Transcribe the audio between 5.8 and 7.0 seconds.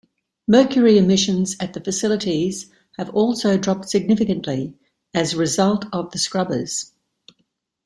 of the scrubbers.